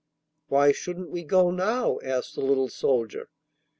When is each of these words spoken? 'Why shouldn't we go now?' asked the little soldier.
'Why 0.47 0.71
shouldn't 0.71 1.11
we 1.11 1.23
go 1.23 1.51
now?' 1.51 1.99
asked 2.03 2.33
the 2.33 2.41
little 2.41 2.69
soldier. 2.69 3.29